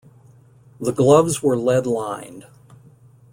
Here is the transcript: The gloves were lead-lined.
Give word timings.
The 0.79 0.93
gloves 0.93 1.43
were 1.43 1.55
lead-lined. 1.55 2.47